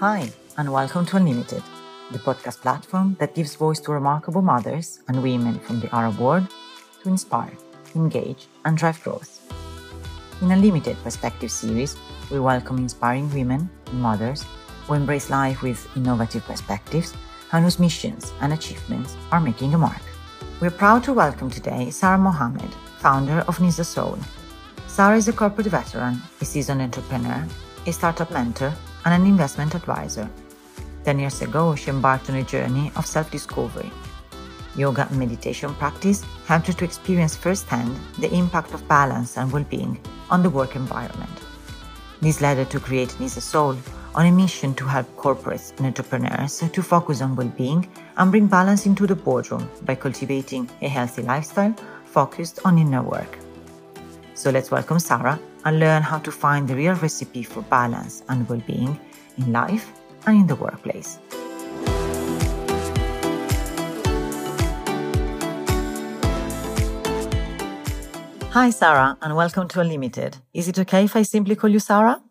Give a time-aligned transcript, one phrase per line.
[0.00, 1.62] Hi, and welcome to Unlimited,
[2.12, 6.46] the podcast platform that gives voice to remarkable mothers and women from the Arab world
[7.02, 7.56] to inspire,
[7.94, 9.40] engage, and drive growth.
[10.42, 11.96] In Unlimited Perspective series,
[12.30, 14.44] we welcome inspiring women and mothers
[14.86, 17.14] who embrace life with innovative perspectives
[17.52, 20.02] and whose missions and achievements are making a mark.
[20.60, 24.18] We're proud to welcome today Sara Mohamed, founder of Nisa Soul.
[24.88, 27.42] Sarah is a corporate veteran, a seasoned entrepreneur,
[27.86, 28.74] a startup mentor,
[29.06, 30.28] and an investment advisor.
[31.04, 33.90] Ten years ago, she embarked on a journey of self discovery.
[34.76, 39.64] Yoga and meditation practice helped her to experience firsthand the impact of balance and well
[39.70, 41.40] being on the work environment.
[42.20, 43.76] This led her to create Nisa Soul
[44.16, 48.48] on a mission to help corporates and entrepreneurs to focus on well being and bring
[48.48, 53.38] balance into the boardroom by cultivating a healthy lifestyle focused on inner work.
[54.34, 58.48] So let's welcome Sara and learn how to find the real recipe for balance and
[58.48, 58.98] well being
[59.38, 59.92] in life
[60.26, 61.18] and in the workplace.
[68.52, 70.38] Hi, Sara, and welcome to Unlimited.
[70.54, 72.22] Is it okay if I simply call you Sara?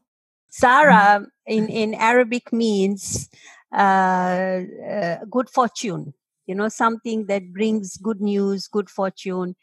[0.49, 3.29] Sara in, in Arabic means
[3.71, 6.13] uh, uh, good fortune,
[6.47, 9.55] you know, something that brings good news, good fortune.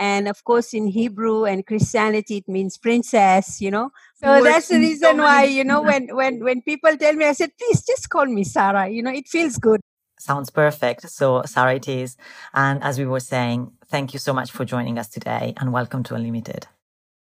[0.00, 3.90] And of course, in Hebrew and Christianity, it means princess, you know.
[4.14, 7.50] So that's the reason why, you know, when, when, when people tell me, I said,
[7.58, 9.82] please just call me Sara, you know, it feels good.
[10.18, 11.08] Sounds perfect.
[11.10, 12.16] So, Sara, it is.
[12.54, 16.02] And as we were saying, thank you so much for joining us today and welcome
[16.04, 16.66] to Unlimited.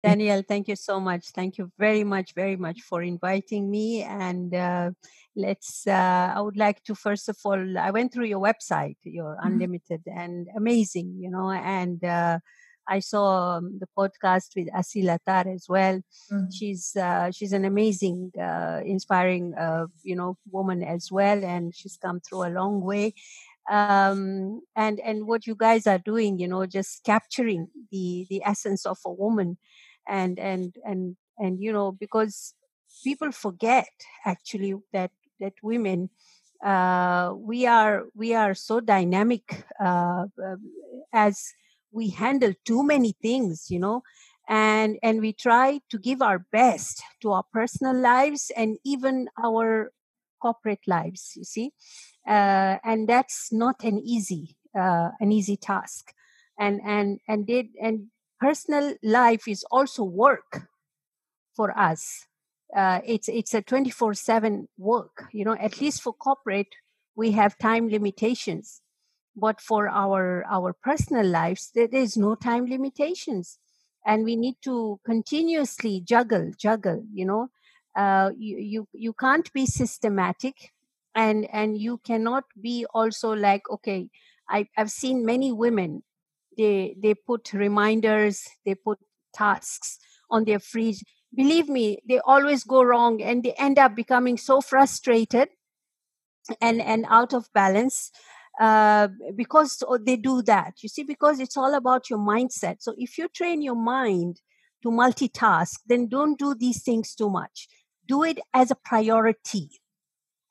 [0.03, 1.29] Danielle, thank you so much.
[1.31, 4.03] Thank you very much, very much for inviting me.
[4.03, 4.91] And uh,
[5.37, 9.37] let's, uh, I would like to, first of all, I went through your website, your
[9.37, 9.47] mm-hmm.
[9.47, 12.39] Unlimited, and amazing, you know, and uh,
[12.89, 16.01] I saw um, the podcast with Asil Attar as well.
[16.33, 16.51] Mm-hmm.
[16.51, 21.99] She's uh, she's an amazing, uh, inspiring, uh, you know, woman as well, and she's
[21.99, 23.15] come through a long way
[23.71, 28.85] um, and and what you guys are doing you know just capturing the the essence
[28.85, 29.59] of a woman
[30.11, 32.55] and and and and you know because
[33.05, 33.89] people forget
[34.27, 36.11] actually that that women
[36.65, 40.57] uh, we are we are so dynamic uh, uh,
[41.15, 41.53] as
[41.93, 44.03] we handle too many things you know
[44.49, 49.93] and and we try to give our best to our personal lives and even our
[50.43, 51.73] corporate lives you see
[52.29, 56.13] uh, and that's not an easy uh, an easy task.
[56.59, 58.09] And and and did and
[58.41, 60.69] personal life is also work
[61.55, 62.27] for us.
[62.77, 66.69] Uh, it's it's a 24 7 work you know at least for corporate
[67.17, 68.81] we have time limitations.
[69.37, 73.59] But for our our personal lives there is no time limitations.
[74.07, 77.49] And we need to continuously juggle juggle you know.
[77.97, 80.73] Uh, you, you you can't be systematic
[81.15, 84.09] and and you cannot be also like okay
[84.49, 86.05] I, i've seen many women
[86.57, 88.99] they they put reminders they put
[89.35, 89.99] tasks
[90.31, 91.03] on their fridge.
[91.35, 95.49] Believe me they always go wrong and they end up becoming so frustrated
[96.61, 98.11] and and out of balance
[98.61, 100.75] uh, because they do that.
[100.83, 102.77] You see because it's all about your mindset.
[102.81, 104.41] So if you train your mind
[104.83, 107.69] to multitask then don't do these things too much.
[108.07, 109.71] Do it as a priority.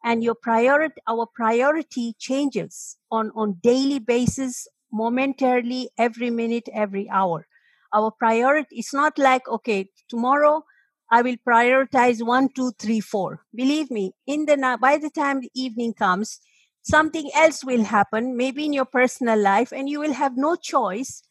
[0.04, 7.48] And your priority our priority changes on on daily basis momentarily every minute every hour.
[7.94, 10.64] Our priority is not like okay tomorrow
[11.12, 13.42] i will prioritize one two three four.
[13.56, 16.40] Believe me in the by the time the evening comes
[16.82, 21.22] something else will happen maybe in your personal life and you will have no choice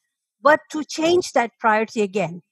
[0.43, 2.43] but to change that priority again.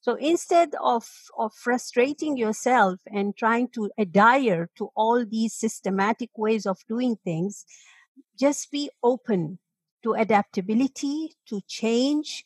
[0.00, 1.08] So instead of
[1.38, 7.64] of frustrating yourself and trying to adhere to all these systematic ways of doing things
[8.38, 9.58] just be open
[10.02, 12.44] to adaptability, to change,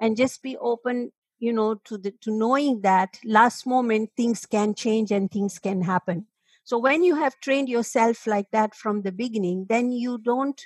[0.00, 4.74] and just be open, you know, to the to knowing that last moment things can
[4.74, 6.26] change and things can happen.
[6.64, 10.60] So when you have trained yourself like that from the beginning, then you don't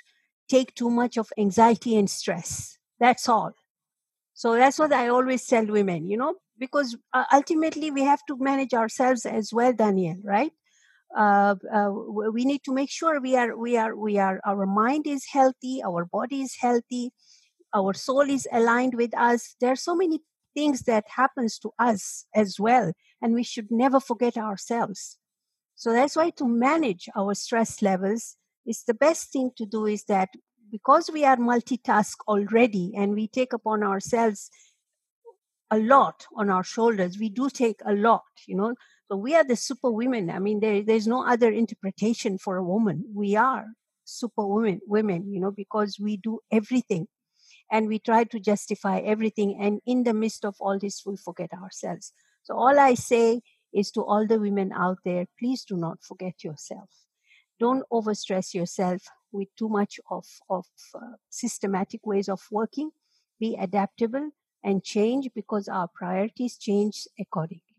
[0.49, 2.77] take too much of anxiety and stress.
[2.99, 3.53] That's all.
[4.33, 8.37] So that's what I always tell women, you know, because uh, ultimately we have to
[8.37, 10.51] manage ourselves as well, Daniel, right?
[11.17, 11.55] Uh,
[12.33, 15.81] we need to make sure we are we are we are our mind is healthy
[15.83, 17.11] our body is healthy
[17.73, 19.55] our soul is aligned with us.
[19.59, 20.19] There are so many
[20.53, 22.91] things that happens to us as well
[23.21, 25.17] and we should never forget ourselves.
[25.75, 28.35] So that's why to manage our stress levels
[28.65, 30.29] is the best thing to do is that
[30.71, 34.49] because we are multitask already and we take upon ourselves
[35.71, 38.75] a lot on our shoulders we do take a lot you know
[39.11, 40.29] So we are the super women.
[40.29, 43.03] I mean, there, there's no other interpretation for a woman.
[43.13, 43.65] We are
[44.05, 47.07] super women, women, you know, because we do everything
[47.69, 49.57] and we try to justify everything.
[49.61, 52.13] And in the midst of all this, we forget ourselves.
[52.43, 53.41] So all I say
[53.73, 56.89] is to all the women out there, please do not forget yourself.
[57.59, 59.01] Don't overstress yourself
[59.33, 62.91] with too much of, of uh, systematic ways of working.
[63.41, 64.29] Be adaptable
[64.63, 67.70] and change because our priorities change accordingly.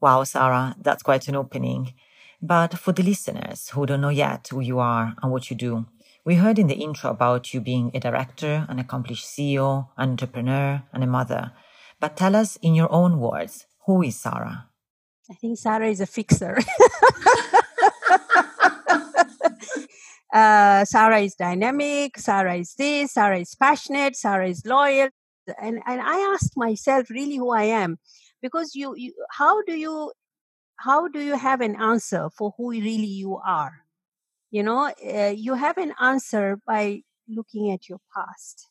[0.00, 1.92] Wow, Sara, that's quite an opening.
[2.40, 5.84] But for the listeners who don't know yet who you are and what you do,
[6.24, 10.82] we heard in the intro about you being a director, an accomplished CEO, an entrepreneur,
[10.94, 11.52] and a mother.
[12.00, 14.68] But tell us in your own words, who is Sara?
[15.30, 16.58] I think Sara is a fixer.
[20.32, 22.18] uh, Sara is dynamic.
[22.18, 23.12] Sara is this.
[23.12, 24.16] Sara is passionate.
[24.16, 25.10] Sara is loyal.
[25.60, 27.98] And, and I asked myself really who I am
[28.42, 30.12] because you, you how do you
[30.76, 33.72] how do you have an answer for who really you are?
[34.50, 38.68] You know uh, you have an answer by looking at your past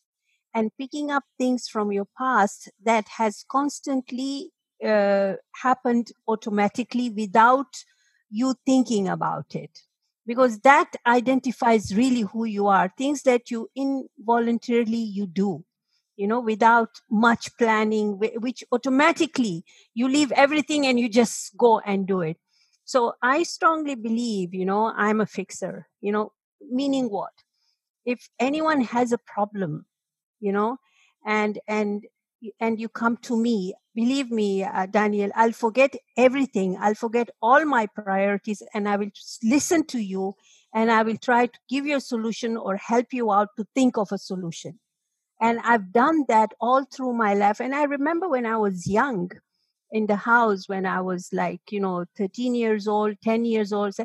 [0.53, 4.51] and picking up things from your past that has constantly
[4.85, 7.83] uh, happened automatically without
[8.29, 9.81] you thinking about it
[10.25, 15.63] because that identifies really who you are things that you involuntarily you do
[16.19, 19.63] you know without much planning which automatically
[19.93, 22.37] you leave everything and you just go and do it.
[22.83, 26.33] So i strongly believe you know i'm a fixer you know
[26.69, 27.31] meaning what?
[28.05, 29.85] If anyone has a problem
[30.41, 30.77] you know
[31.25, 32.05] and and
[32.59, 36.77] and you come to me believe me uh, daniel i'll forget everything.
[36.81, 39.11] I'll forget all my priorities and i will
[39.55, 40.35] listen to you
[40.73, 43.97] and i will try to give you a solution or help you out to think
[43.97, 44.79] of a solution
[45.41, 47.59] and I've done that all through my life.
[47.59, 49.31] And I remember when I was young
[49.91, 53.95] in the house, when I was like, you know, 13 years old, 10 years old,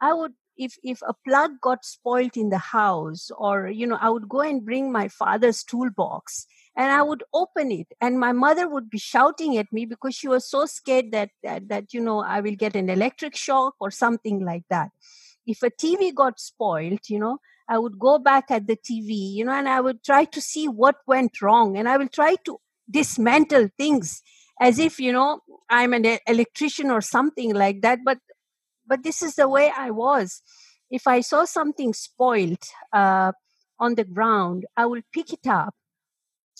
[0.00, 4.08] I would, if, if a plug got spoiled in the house, or, you know, I
[4.08, 6.46] would go and bring my father's toolbox
[6.76, 7.88] and I would open it.
[8.00, 11.68] And my mother would be shouting at me because she was so scared that, that,
[11.68, 14.90] that you know, I will get an electric shock or something like that.
[15.44, 17.38] If a TV got spoiled, you know,
[17.68, 20.68] I would go back at the TV, you know, and I would try to see
[20.68, 22.58] what went wrong and I will try to
[22.90, 24.22] dismantle things
[24.60, 25.40] as if, you know,
[25.70, 28.00] I'm an electrician or something like that.
[28.04, 28.18] But
[28.86, 30.42] but this is the way I was.
[30.90, 32.62] If I saw something spoiled
[32.92, 33.32] uh,
[33.78, 35.74] on the ground, I will pick it up,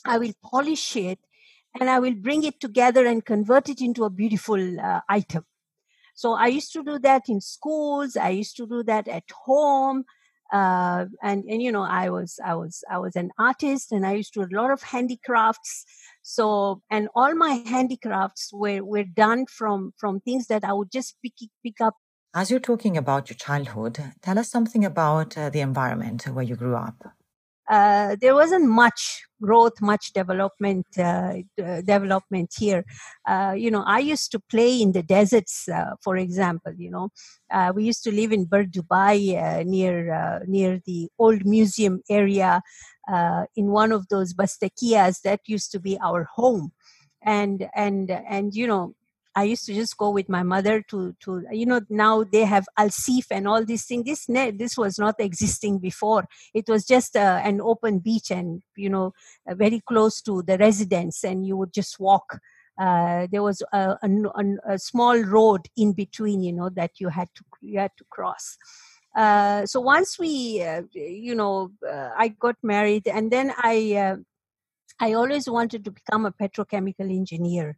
[0.06, 1.18] I will polish it,
[1.78, 5.44] and I will bring it together and convert it into a beautiful uh, item.
[6.14, 8.16] So I used to do that in schools.
[8.16, 10.04] I used to do that at home
[10.54, 14.12] uh, and and you know i was i was i was an artist and i
[14.12, 15.84] used to do a lot of handicrafts.
[16.22, 21.16] So and all my handicrafts were were done from from things that i would just
[21.22, 21.96] pick pick up.
[22.32, 26.56] As you're talking about your childhood tell us something about uh, the environment where you
[26.56, 26.98] grew up
[27.70, 32.84] uh, there wasn't much growth, much development uh, development here.
[33.26, 36.72] Uh, you know, I used to play in the deserts, uh, for example.
[36.76, 37.08] You know,
[37.50, 42.62] uh, we used to live in Bur Dubai uh, near near the old museum area,
[43.56, 46.72] in one of those bastakiyas that used to be our home,
[47.22, 48.94] and and and you know
[49.36, 52.66] I used to just go with my mother to to you know now they have
[52.76, 54.04] Al Seef and all these things.
[54.04, 56.24] This this was not existing before.
[56.52, 59.12] It was just uh, an open beach and you know
[59.48, 62.38] uh, very close to the residence, and you would just walk.
[62.78, 67.28] Uh, there was a, a, a, small road in between, you know, that you had
[67.32, 68.58] to you had to cross.
[69.14, 74.16] Uh, so once we, uh, you know, uh, I got married, and then I.
[75.00, 77.76] I always wanted to become a petrochemical engineer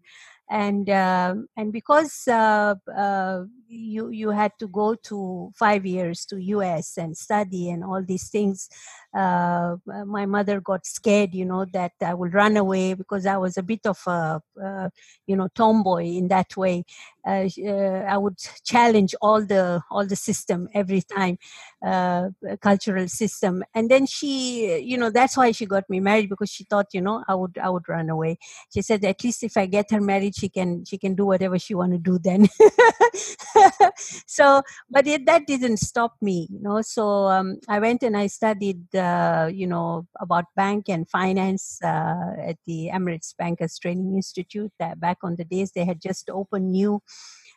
[0.51, 6.37] and uh, and because uh, uh, you you had to go to five years to
[6.39, 8.69] US and study and all these things,
[9.15, 13.57] uh, my mother got scared, you know, that I would run away because I was
[13.57, 14.89] a bit of a uh,
[15.27, 16.85] you know tomboy in that way.
[17.27, 17.49] Uh,
[18.09, 21.39] I would challenge all the all the system every time,
[22.61, 26.65] cultural system, and then she, you know, that's why she got me married because she
[26.65, 28.39] thought, you know, I would I would run away.
[28.73, 31.59] She said at least if I get her married she can she can do whatever
[31.59, 32.49] she want to do then
[34.27, 36.83] so but it, that didn't stop me you know?
[36.83, 42.33] So um, i went and i studied uh, you know about bank and finance uh,
[42.51, 46.71] at the emirates bankers training institute uh, back on the days they had just opened
[46.73, 47.03] new.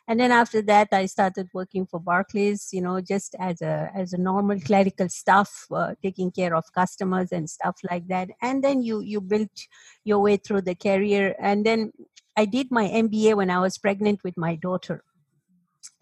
[0.08, 4.12] And then after that i started working for barclays you know just as a as
[4.12, 8.30] a normal clerical staff uh, taking care of customers and stuff like that.
[8.42, 9.56] And then you you built
[10.04, 11.36] your way through the career.
[11.38, 11.92] And then
[12.36, 15.02] i did my mba when i was pregnant with my daughter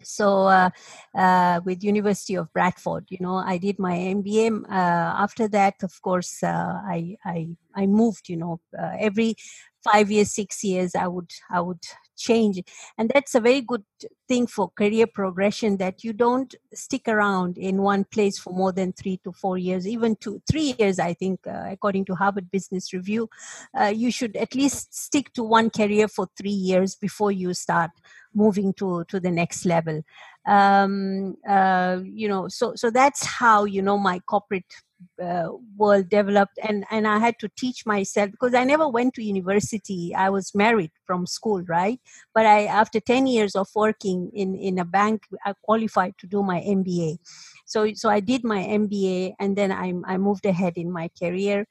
[0.01, 0.69] so uh,
[1.15, 6.01] uh, with university of bradford you know i did my mba uh, after that of
[6.01, 9.35] course uh, I, I i moved you know uh, every
[9.83, 11.83] five years six years i would i would
[12.19, 12.61] change.
[12.97, 13.83] And that's a very good
[14.27, 18.93] thing for career progression that you don't stick around in one place for more than
[18.93, 19.87] three to four years.
[19.87, 23.29] Even two three years i think uh, according to harvard business review
[23.79, 27.91] uh, you should at least stick to one career for three years before you start
[28.33, 30.01] moving to to the next level.
[30.47, 34.73] Um, uh, you know so so that's how you know my corporate
[35.21, 36.57] uh, world developed.
[36.63, 40.13] And and i had to teach myself because i never went to university.
[40.15, 41.99] I was married from school right?
[42.33, 46.43] But i after 10 years of working in in a bank i qualified to do
[46.43, 47.17] my mba
[47.65, 51.65] so so i did my mba and then i i moved ahead in my career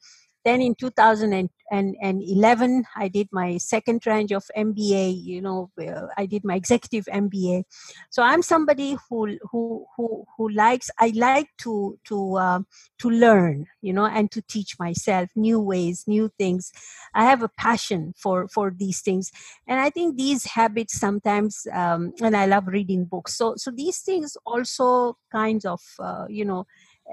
[0.49, 5.71] then in 2011 i did my second tranche of mba you know
[6.17, 7.62] i did my executive mba
[8.11, 12.61] so i'm somebody who who who, who likes i like to to uh,
[12.99, 16.73] to learn you know and to teach myself new ways new things.
[17.14, 19.31] I have a passion for for these things.
[19.67, 23.35] And i think these habits sometimes um, and i love reading books.
[23.35, 26.67] So so these things also kinds of uh, you know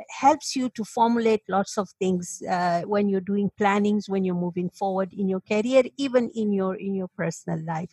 [0.09, 4.69] helps you to formulate lots of things uh, when you're doing plannings when you're moving
[4.69, 7.89] forward in your career even in your in your personal life.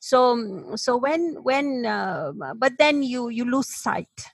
[0.00, 4.30] So so when when uh, but then you you lose sight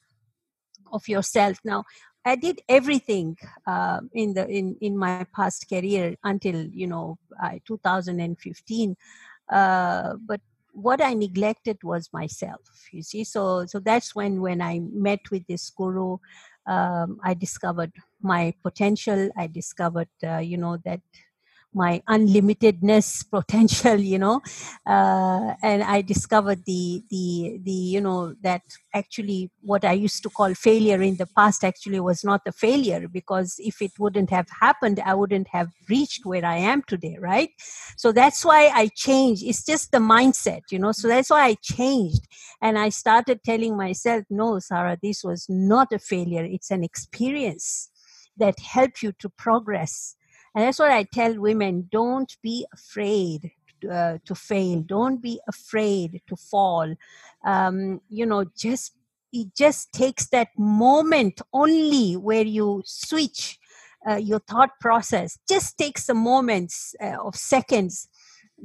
[0.93, 1.59] of yourself.
[1.65, 1.85] Now
[2.25, 7.17] i did everything uh, in the in in my past career until you know
[7.65, 8.97] 2015
[9.51, 10.41] uh, but
[10.73, 12.61] what i neglected was myself
[12.93, 13.25] you see.
[13.25, 16.19] So so that's when when i met with this guru
[16.69, 19.31] um, I discovered my potential.
[19.37, 21.01] I discovered, uh, you know, that
[21.75, 24.41] my unlimitedness potential you know?
[24.87, 28.63] Uh, and i discovered the the the you know that
[28.95, 33.07] actually what i used to call failure in the past actually was not a failure
[33.09, 37.51] because if it wouldn't have happened i wouldn't have reached where i am today right?
[37.97, 39.43] So that's why i changed.
[39.45, 40.93] It's just the mindset you know?
[40.93, 42.27] So that's why i changed.
[42.61, 46.45] And i started telling myself no Sara this was not a failure.
[46.45, 47.91] It's an experience
[48.37, 50.15] that helped you to progress
[50.55, 53.53] and that's what I tell women don't be afraid
[53.91, 56.95] uh, to fail, don't be afraid to fall.
[57.45, 58.95] Um, you know, just
[59.33, 63.59] it just takes that moment only where you switch
[64.09, 65.39] uh, your thought process.
[65.49, 68.09] Just takes a moment uh, of seconds.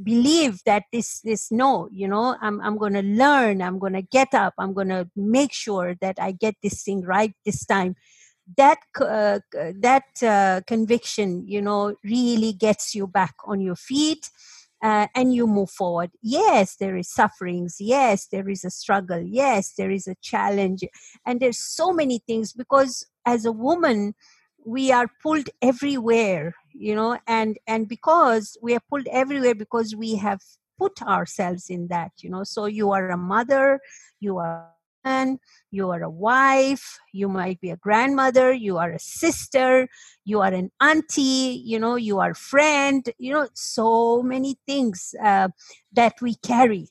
[0.02, 4.02] Believe that this this no you know i'm i'm going to learn i'm going to
[4.02, 7.96] get up i'm going to make sure that i get this thing right this time
[8.58, 9.40] that uh,
[9.80, 14.30] that uh, conviction you know really gets you back on your feet
[14.84, 16.12] uh, and you move forward.
[16.22, 17.78] Yes there is sufferings.
[17.80, 19.22] Yes there is a struggle.
[19.22, 20.84] Yes there is a challenge.
[21.26, 24.14] And there's so many things because as a woman
[24.66, 30.16] we are pulled everywhere you know and and because we are pulled everywhere because we
[30.16, 30.40] have
[30.80, 32.44] put ourselves in that you know.
[32.44, 33.80] So you are a mother
[34.20, 34.70] you are
[35.72, 39.88] you are a wife, you might be a grandmother, you are a sister,
[40.26, 45.50] you are an auntie, you know, you are friend, you know, so many things uh,
[45.92, 46.90] that we carry.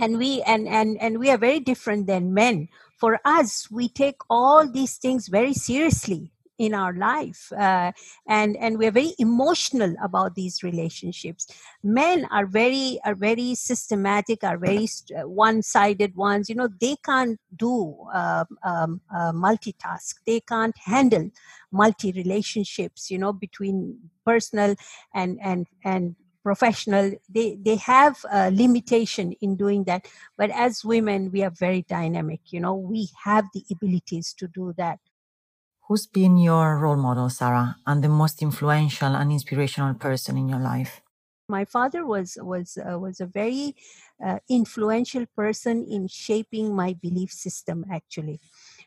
[0.00, 2.68] And we and, and and we are very different than men.
[3.00, 7.92] For us, we take all these things very seriously in our life uh,
[8.26, 11.46] and and we're very emotional about these relationships.
[11.82, 16.48] Men are very are very systematic are very uh, one-sided ones.
[16.48, 20.16] You know they can't do uh, um, uh, multitask.
[20.26, 21.30] They can't handle
[21.70, 24.74] multi relationships you know between personal
[25.14, 27.12] and and and professional.
[27.28, 30.08] They they have a limitation in doing that.
[30.36, 32.74] But as women we are very dynamic you know.
[32.74, 34.98] We have the abilities to do that
[35.88, 40.58] Who's been your role model, Sara, and the most influential and inspirational person in your
[40.58, 41.00] life?
[41.48, 43.74] My father was was uh, was a very
[44.22, 47.86] uh, influential person in shaping my belief system.
[47.90, 48.38] Actually,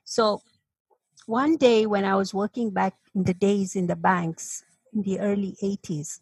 [0.04, 0.44] so
[1.26, 5.20] one day when I was working back in the days in the banks in the
[5.20, 6.20] early 80s,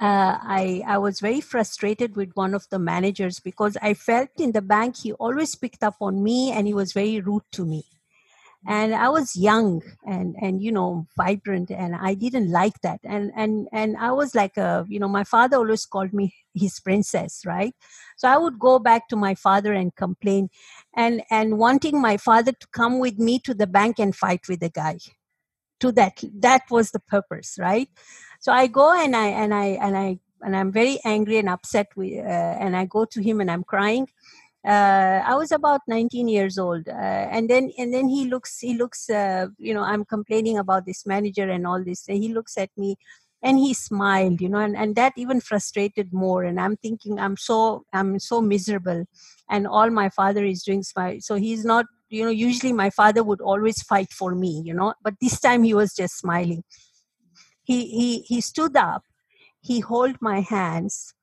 [0.00, 4.52] uh, I, I was very frustrated with one of the managers because I felt in
[4.52, 7.86] the bank he always picked up on me and he was very rude to me
[8.66, 13.00] and i was young and and you know vibrant and i didn't like that.
[13.04, 16.80] And and and i was like a you know my father always called me his
[16.80, 17.74] princess right?
[18.16, 20.48] So i would go back to my father and complain
[20.96, 24.60] and and wanting my father to come with me to the bank and fight with
[24.60, 24.98] the guy.
[25.80, 27.88] To that that was the purpose right?
[28.40, 31.88] So i go and i and i and i and i'm very angry and upset
[31.96, 34.06] with uh, and i go to him and i'm crying
[34.66, 38.74] uh, I was about 19 years old, uh, and then and then he looks he
[38.74, 42.08] looks uh, you know I'm complaining about this manager and all this.
[42.08, 42.96] And he looks at me,
[43.42, 46.42] and he smiled, you know, and, and that even frustrated more.
[46.42, 49.04] And I'm thinking I'm so I'm so miserable,
[49.48, 51.18] and all my father is doing smile.
[51.20, 54.94] So he's not you know usually my father would always fight for me, you know,
[55.00, 56.64] but this time he was just smiling.
[57.62, 59.04] He he he stood up,
[59.60, 61.14] he held my hands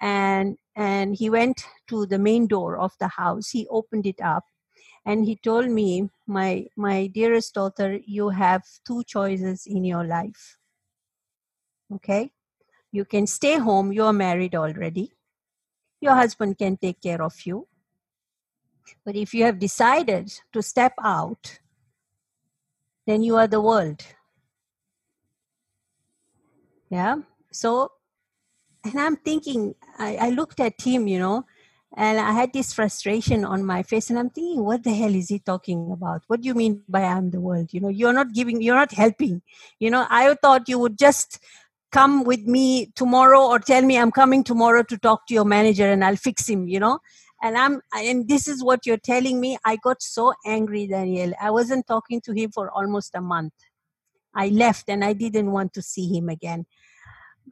[0.00, 3.50] and and he went to the main door of the house.
[3.50, 4.44] He opened it up
[5.04, 10.58] and he told me my my dearest daughter you have two choices in your life
[11.94, 12.30] okay?
[12.92, 15.12] You can stay home you're married already
[16.00, 17.66] your husband can take care of you
[19.04, 21.58] but if you have decided to step out
[23.06, 24.04] then you are the world.
[26.90, 27.16] Yeah
[27.50, 27.92] so
[28.84, 31.44] and i'm thinking I, I looked at him you know
[31.96, 35.28] and i had this frustration on my face and i'm thinking what the hell is
[35.28, 36.22] he talking about?
[36.26, 37.72] What do you mean by i'm the world?
[37.72, 39.42] You know you're not giving you're not helping.
[39.78, 41.38] You know i thought you would just
[41.90, 45.86] come with me tomorrow or tell me i'm coming tomorrow to talk to your manager
[45.90, 46.98] and i'll fix him you know?
[47.42, 49.56] And i'm and this is what you're telling me.
[49.64, 51.32] I got so angry daniel.
[51.40, 53.54] I wasn't talking to him for almost a month.
[54.34, 56.66] I left and i didn't want to see him again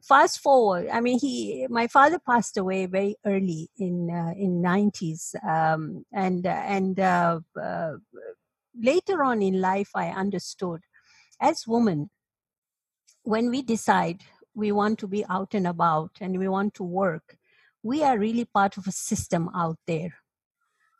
[0.03, 5.35] fast forward i mean he my father passed away very early in uh, in 90s
[5.45, 7.93] um, and and uh, uh,
[8.79, 10.81] later on in life i understood
[11.41, 12.09] as women
[13.23, 14.21] when we decide
[14.55, 17.37] we want to be out and about and we want to work
[17.83, 20.15] we are really part of a system out there.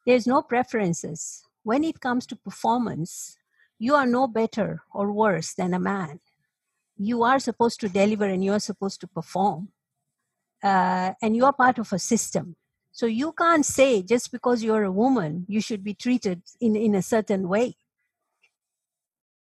[0.05, 1.43] There's no preferences.
[1.63, 3.37] When it comes to performance
[3.79, 6.19] you are no better or worse than a man
[6.97, 9.69] you are supposed to deliver and you are supposed to perform
[10.63, 12.55] uh, and you are part of a system.
[12.91, 16.95] So you can't say just because you're a woman you should be treated in, in
[16.95, 17.75] a certain way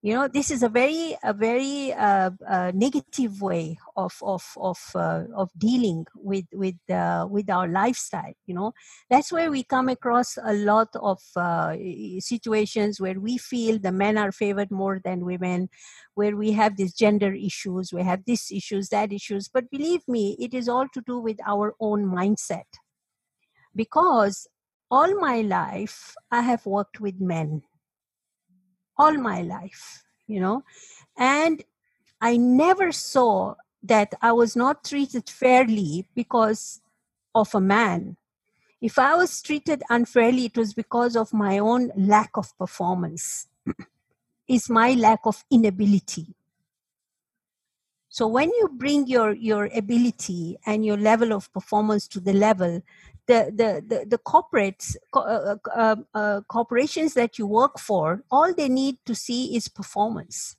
[0.06, 4.80] you know this is a very a very uh, uh, negative way of of of
[4.94, 8.72] uh, of dealing with with uh, with our lifestyle you know?
[9.10, 11.76] That's where we come across a lot of uh,
[12.20, 15.70] situations where we feel the men are favored more than women
[16.14, 19.48] where we have these gender issues we have this issues that issues.
[19.48, 22.70] But believe me it is all to do with our own mindset.
[23.76, 24.48] Because
[24.92, 27.64] all my life i have worked with men
[28.98, 30.64] all my life, you know,
[31.18, 31.64] and
[32.22, 36.82] I never saw that I was not treated fairly because
[37.34, 38.18] of a man.
[38.82, 43.48] If I was treated unfairly, it was because of my own lack of performance,
[44.48, 46.36] is my lack of inability.
[48.10, 52.82] So when you bring your, your ability and your level of performance to the level
[53.28, 58.54] the the the, the corporates uh, uh, uh, uh, corporations that you work for all
[58.54, 60.58] they need to see is performance.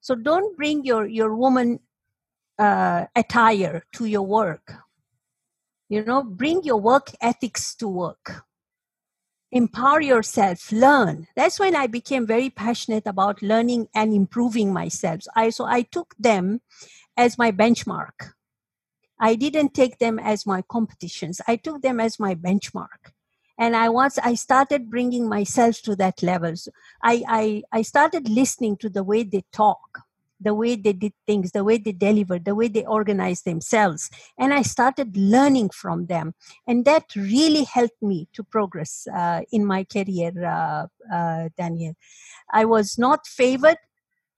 [0.00, 1.80] So don't bring your your woman
[2.58, 4.74] uh, attire to your work.
[5.88, 8.44] You know bring your work ethics to work.
[9.52, 11.28] Empower yourself learn.
[11.36, 15.20] That's when i became very passionate about learning and improving myself.
[15.36, 16.60] I so i took them
[17.16, 18.34] as my benchmark
[19.18, 21.40] I didn't take them as my competitions.
[21.46, 23.12] I took them as my benchmark.
[23.58, 26.56] And I once I started bringing myself to that level.
[26.56, 26.72] So
[27.02, 30.00] I, I, I started listening to the way they talk,
[30.40, 34.10] the way they did things, the way they deliver, the way they organize themselves.
[34.36, 36.34] And I started learning from them.
[36.66, 41.94] And that really helped me to progress uh, in my career, uh, uh, Daniel.
[42.52, 43.78] I was not favored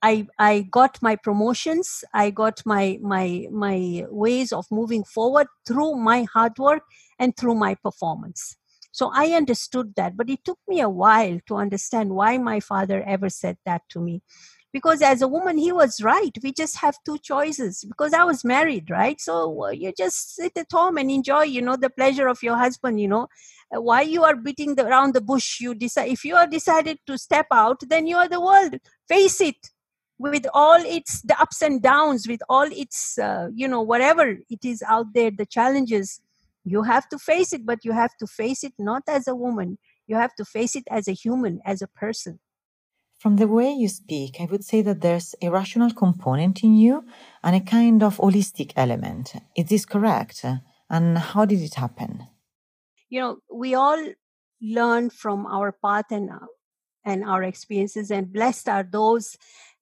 [0.07, 2.05] I, I got my promotions.
[2.15, 6.85] I got my my my ways of moving forward through my hard work
[7.19, 8.57] and through my performance.
[8.93, 13.03] So i understood that but it took me a while to understand why my father
[13.03, 14.23] ever said that to me.
[14.73, 16.35] Because as a woman he was right.
[16.41, 17.85] We just have two choices.
[17.93, 19.21] Because i was married right?
[19.21, 22.57] So uh, you just sit at home and enjoy you know the pleasure of your
[22.57, 23.27] husband you know.
[23.77, 26.99] Uh, why you are beating the, around the bush you decide if you are decided
[27.09, 28.77] to step out then you are the world.
[29.09, 29.73] Face it
[30.19, 34.65] with all its the ups and downs with all its uh, you know whatever it
[34.65, 36.21] is out there the challenges
[36.65, 39.79] you have to face it but you have to face it not as a woman.
[40.09, 42.39] You have to face it as a human as a person.
[43.19, 47.05] From the way you speak i would say that there's a rational component in you
[47.43, 49.35] and a kind of holistic element.
[49.57, 50.45] Is this correct?
[50.89, 52.27] And how did it happen?
[53.11, 54.03] You know we all
[54.63, 56.31] learn from our path and
[57.05, 59.37] and our experiences and blessed are those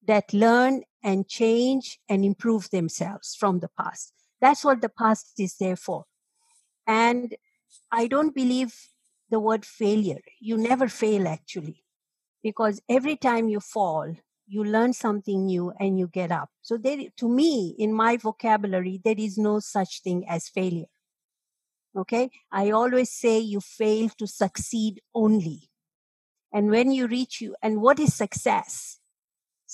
[0.06, 4.12] that learn and change and improve themselves from the past.
[4.40, 6.04] That's what the past is there for.
[6.86, 7.34] And
[7.90, 8.74] I don't believe
[9.30, 10.20] the word failure.
[10.40, 11.84] You never fail actually,
[12.42, 14.14] because every time you fall,
[14.46, 16.50] you learn something new and you get up.
[16.60, 20.86] So there, to me, in my vocabulary, there is no such thing as failure.
[21.96, 22.30] Okay.
[22.52, 25.70] I always say you fail to succeed only.
[26.52, 28.98] And when you reach you, and what is success?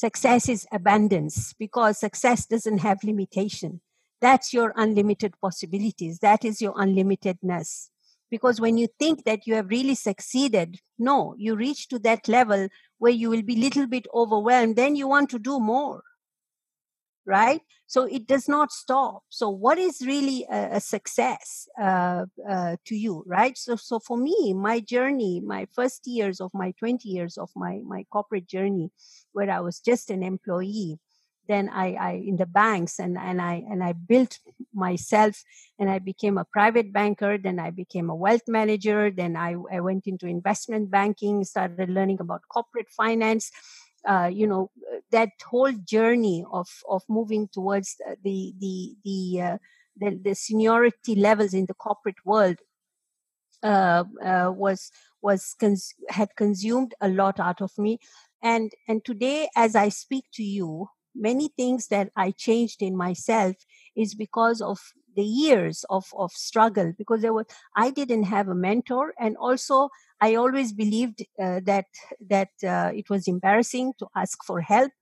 [0.01, 3.83] Success is abundance because success doesn't have limitation.
[4.23, 6.21] That's your unlimited possibilities.
[6.21, 7.91] That is your unlimitedness.
[8.31, 12.69] Because when you think that you have really succeeded, no, you reach to that level
[12.97, 14.77] where you will be little bit overwhelmed.
[14.77, 16.03] Then you want to do more
[17.27, 17.61] right?
[17.87, 19.23] So it does not stop.
[19.29, 23.57] So what is really a, a success uh, uh, to you, right?
[23.57, 27.81] So, so for me, my journey, my first years of my 20 years of my,
[27.85, 28.91] my corporate journey,
[29.33, 30.99] where I was just an employee,
[31.49, 34.39] then I, I in the banks and, and I and I built
[34.73, 35.43] myself
[35.81, 37.39] and I became a private banker.
[37.39, 39.11] Then I became a wealth manager.
[39.11, 43.51] Then I, I went into investment banking, started learning about corporate finance
[44.09, 44.71] uh, you know
[45.11, 49.59] that whole journey of of moving towards the the the uh,
[49.97, 52.57] the, the, seniority levels in the corporate world
[53.63, 54.91] uh, uh, was
[55.23, 57.99] was cons- had consumed a lot out of me.
[58.43, 63.57] And and today as i speak to you many things that i changed in myself
[63.97, 64.79] is because of
[65.17, 69.89] the years of of struggle because there was i didn't have a mentor and also
[70.21, 71.87] i always believed uh, that
[72.29, 74.93] that uh, it was embarrassing to ask for help.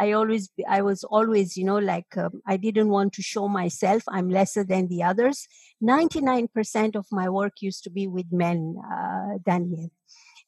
[0.00, 4.02] I always i was always you know like um, i didn't want to show myself.
[4.08, 5.48] I'm lesser than the others.
[5.82, 9.90] 99% of my work used to be with men uh, daniel.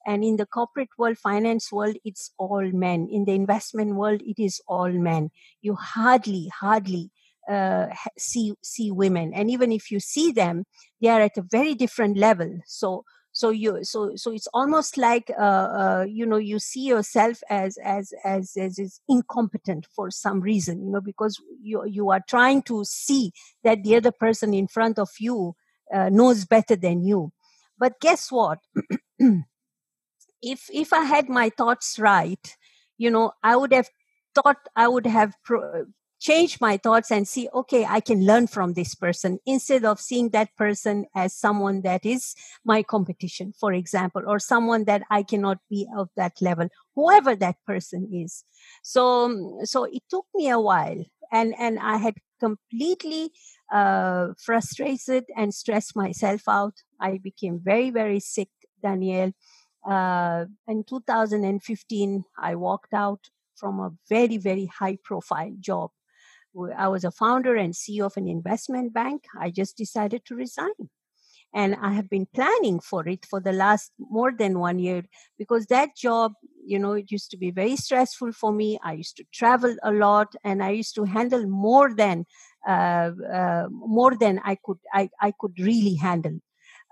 [0.06, 3.08] And in the corporate world finance world it's all men.
[3.10, 5.30] In the investment world it is all men.
[5.62, 7.10] You hardly hardly
[7.50, 9.34] uh, see see women.
[9.34, 10.64] And even if you see them
[11.02, 12.50] they are at a very different level.
[12.66, 13.04] So
[13.40, 17.78] so you so so it's almost like uh, uh, you know you see yourself as
[17.82, 22.60] as as as is incompetent for some reason you know because you you are trying
[22.60, 23.32] to see
[23.64, 25.54] that the other person in front of you
[25.94, 27.32] uh, knows better than you.
[27.78, 28.58] But guess what?
[30.42, 32.56] If if i had my thoughts right
[32.96, 33.88] you know i would have
[34.34, 35.84] thought i would have pro-
[36.20, 40.28] change my thoughts and see, okay, I can learn from this person instead of seeing
[40.30, 45.58] that person as someone that is my competition, for example, or someone that I cannot
[45.70, 48.44] be of that level, whoever that person is.
[48.82, 51.02] So, so it took me a while
[51.32, 53.30] and, and I had completely
[53.72, 56.74] uh, frustrated and stressed myself out.
[57.00, 58.50] I became very, very sick,
[58.82, 59.32] Danielle.
[59.88, 65.90] Uh, in 2015, I walked out from a very, very high profile job
[66.76, 69.24] I was a founder and CEO of an investment bank.
[69.38, 70.90] I just decided to resign.
[71.52, 75.02] And I have been planning for it for the last more than one year
[75.36, 76.32] because that job,
[76.64, 78.78] you know, it used to be very stressful for me.
[78.84, 82.24] I used to travel a lot and I used to handle more than
[82.68, 86.38] uh, uh, more than I could I, I could really handle.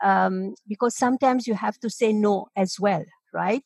[0.02, 3.62] Um, because sometimes you have to say no as well, right?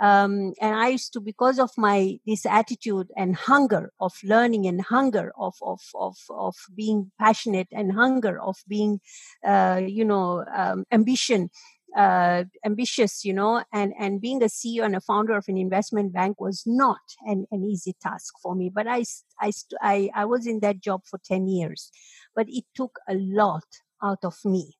[0.00, 4.80] Um, and i used to because of my this attitude and hunger of learning and
[4.80, 9.00] hunger of of of, of being passionate and hunger of being
[9.46, 11.50] uh, you know um, ambition
[11.96, 16.12] uh, ambitious, you know, and, and being a CEO and a founder of an investment
[16.12, 18.70] bank was not an, an easy task for me.
[18.74, 19.04] But I,
[19.40, 21.90] I, I, I was in that job for 10 years,
[22.34, 23.64] but it took a lot
[24.02, 24.74] out of me,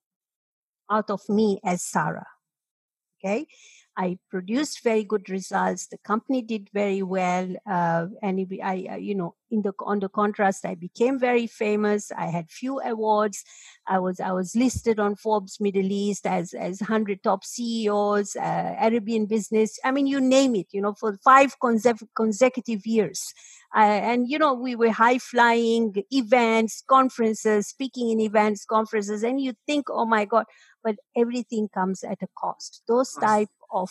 [0.91, 2.27] out of me as Sara.
[3.25, 3.47] Okay.
[3.97, 5.87] I produced very good results.
[5.87, 10.09] The company did very well, uh, and I, uh, you know, in the on the
[10.09, 12.11] contrast, I became very famous.
[12.11, 13.45] I had few awards.
[13.87, 18.75] I was I was listed on Forbes Middle East as as hundred top CEOs, uh,
[18.81, 19.79] Arabian business.
[19.85, 20.67] I mean, you name it.
[20.73, 23.33] You know, for five consecutive years.
[23.77, 29.41] Uh, and you know we were high flying events conferences speaking in events conferences and
[29.41, 30.45] you think oh my god
[30.85, 33.91] but everything comes at a cost those type of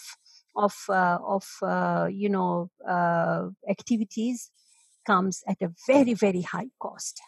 [0.56, 4.52] of uh, of uh, you know uh, activities
[5.06, 7.22] comes at a very very high cost.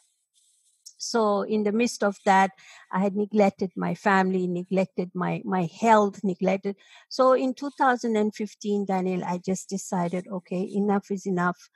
[0.98, 2.52] So in the midst of that
[2.92, 6.76] i had neglected my family neglected my my health neglected.
[7.10, 11.70] So in 2015 daniel i just decided okay enough is enough.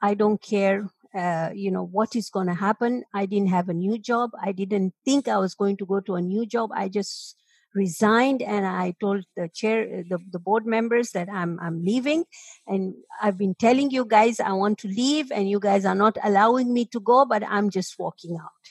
[0.00, 3.04] I don't care uh, you know what is going to happen.
[3.14, 4.30] I didn't have a new job.
[4.42, 6.70] I didn't think i was going to go to a new job.
[6.74, 7.36] I just
[7.84, 9.78] resigned and I told the chair,
[10.10, 12.24] the, the board members that I'm, I'm leaving.
[12.66, 12.82] And
[13.22, 16.68] I've been telling you guys I want to leave and you guys are not allowing
[16.72, 18.64] me to go, but I'm just walking out.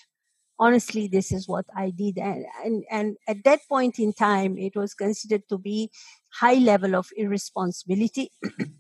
[0.60, 4.76] honestly this is what i did and, and and at that point in time it
[4.82, 5.78] was considered to be
[6.42, 8.26] high level of irresponsibility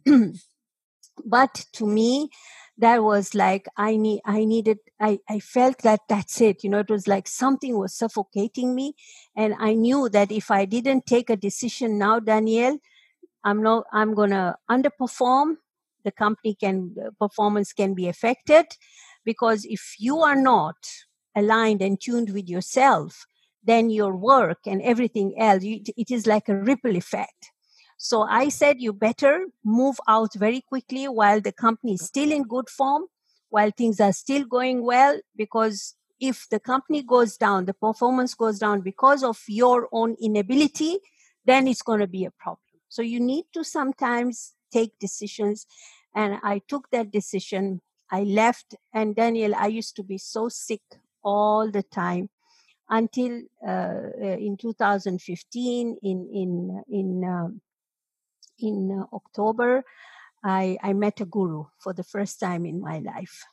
[1.35, 2.29] but to me
[2.77, 6.79] that was like i need i needed i i felt that that's it you know
[6.79, 8.93] it was like something was suffocating me
[9.35, 12.77] and i knew that if i didn't take a decision now danielle
[13.43, 15.55] i'm not i'm to underperform
[16.03, 18.65] the company can performance can be affected
[19.25, 20.75] because if you are not
[21.35, 23.25] aligned and tuned with yourself
[23.63, 27.51] then your work and everything else it is like a ripple effect
[27.97, 32.43] so I said, you better move out very quickly while the company is still in
[32.43, 33.05] good form,
[33.49, 38.59] while things are still going well, because if the company goes down, the performance goes
[38.59, 40.99] down because of your own inability,
[41.45, 42.61] then it's going to be a problem.
[42.87, 45.65] So you need to sometimes take decisions.
[46.15, 47.81] And I took that decision.
[48.11, 48.75] I left.
[48.93, 50.81] And Daniel, I used to be so sick
[51.23, 52.29] all the time
[52.89, 57.61] until uh, in 2015 in in in um,
[58.59, 59.83] in uh, October,
[60.43, 63.43] I, I met a guru for the first time in my life.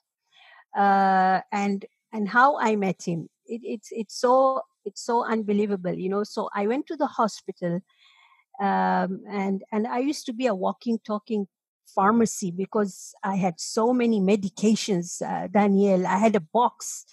[0.77, 6.09] Uh, and and how I met him, it, it's it's so it's so unbelievable, you
[6.09, 6.25] know.
[6.25, 7.81] So I went to the hospital,
[8.61, 11.47] um, and and I used to be a walking, talking
[11.95, 16.07] pharmacy because I had so many medications, uh, Danielle.
[16.07, 17.05] I had a box,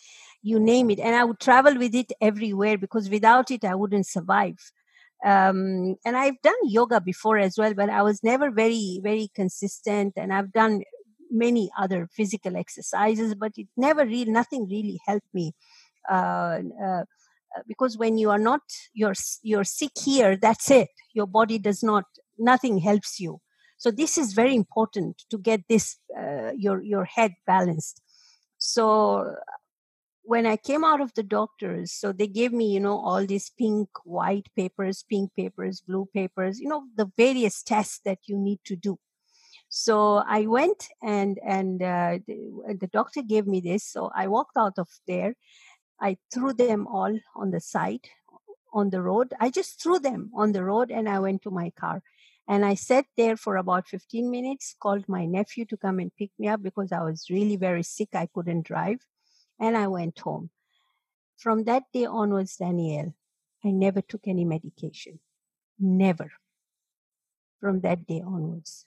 [0.42, 4.08] you name it, and I would travel with it everywhere because without it I wouldn't
[4.08, 4.58] survive
[5.24, 10.14] um, and I've done yoga before as well, but I was never very, very consistent.
[10.18, 10.82] And I've done
[11.30, 15.54] many other physical exercises, but it never really, nothing really helped me.
[16.10, 17.04] Uh, uh,
[17.68, 18.62] because when you are not,
[18.94, 20.90] you're, you're sick here, that's it.
[21.14, 22.06] Your body does not,
[22.40, 23.40] nothing helps you.
[23.78, 28.02] So this is very important to get this, uh, your, your head balanced.
[28.58, 29.36] So
[30.32, 33.50] when I came out of the doctors, so they gave me, you know, all these
[33.50, 38.60] pink, white papers, pink papers, blue papers, you know, the various tests that you need
[38.64, 38.98] to do.
[39.68, 43.84] So I went and and uh, the, the doctor gave me this.
[43.84, 45.36] So I walked out of there.
[46.00, 48.06] I threw them all on the side,
[48.72, 49.34] on the road.
[49.38, 52.04] I just threw them on the road, and I went to my car.
[52.48, 54.78] And I sat there for about 15 minutes.
[54.82, 58.12] Called my nephew to come and pick me up because I was really very sick.
[58.14, 59.02] I couldn't drive
[59.62, 60.50] and I went home.
[61.38, 63.14] From that day onwards, Danielle,
[63.64, 65.20] I never took any medication.
[65.80, 66.32] Never.
[67.60, 68.86] From that day onwards.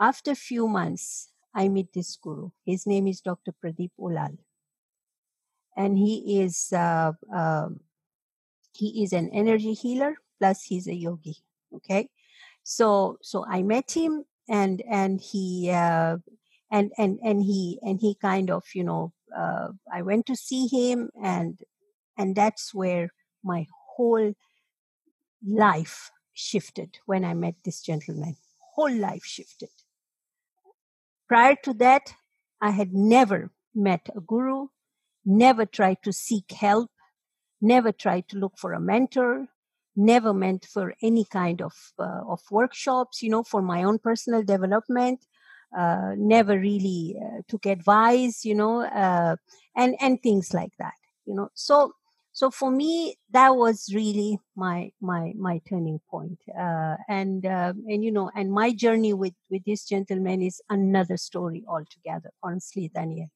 [0.00, 2.50] After a few months, I meet this guru.
[2.64, 3.52] His name is Dr.
[3.52, 4.38] Pradeep Ulal.
[5.76, 7.68] And he is uh, uh,
[8.72, 11.36] he is an energy healer plus he's a yogi.
[11.74, 12.08] Okay,
[12.62, 16.16] so so I met him and and he uh,
[16.70, 20.66] and and and he and he kind of you know uh, I went to see
[20.66, 21.58] him, and
[22.18, 23.10] and that's where
[23.42, 24.32] my whole
[25.46, 28.36] life shifted when I met this gentleman.
[28.74, 29.70] Whole life shifted.
[31.28, 32.14] Prior to that,
[32.60, 34.68] I had never met a guru,
[35.24, 36.90] never tried to seek help,
[37.60, 39.48] never tried to look for a mentor,
[39.96, 44.42] never meant for any kind of uh, of workshops, you know, for my own personal
[44.42, 45.26] development
[45.76, 49.36] uh, never really uh, took advice you know uh,
[49.76, 50.94] and and things like that
[51.26, 51.48] you know.
[51.54, 51.92] So
[52.32, 58.04] so for me that was really my my my turning point uh, and uh, and
[58.04, 63.28] you know and my journey with with this gentleman is another story altogether honestly daniel.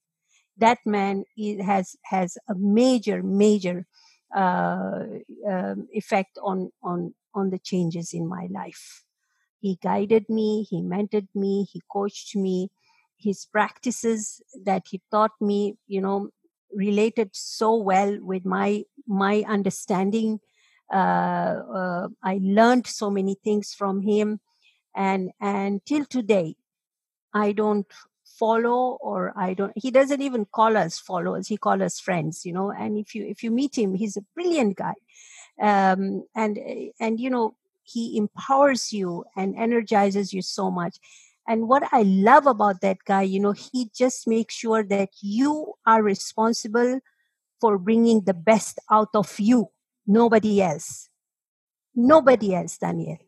[0.56, 1.24] That man
[1.64, 3.86] has has a major major
[4.34, 5.04] uh,
[5.48, 9.04] um, effect on on on the changes in my life
[9.60, 12.70] he guided me, he mentored me, he coached me.
[13.18, 16.30] His practices that he taught me, you know,
[16.72, 20.40] related so well with my my understanding.
[20.92, 20.96] Uh,
[21.80, 24.40] uh, I learned so many things from him,
[24.96, 26.56] and and till today,
[27.34, 27.86] I don't
[28.24, 29.72] follow or I don't.
[29.76, 32.44] He doesn't even call us followers; he calls us friends.
[32.44, 34.94] You know, and if you if you meet him, he's a brilliant guy,
[35.60, 36.58] um, and
[37.00, 37.54] and you know
[37.92, 40.98] he empowers you and energizes you so much.
[41.48, 45.74] And what i love about that guy you know he just makes sure that you
[45.84, 47.00] are responsible
[47.60, 49.68] for bringing the best out of you.
[50.06, 51.08] Nobody else.
[51.94, 53.18] Nobody else daniel.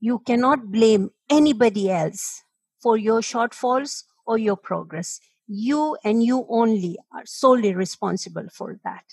[0.00, 2.42] You cannot blame anybody else
[2.82, 5.20] for your shortfalls or your progress.
[5.46, 9.04] You and you only are solely responsible for that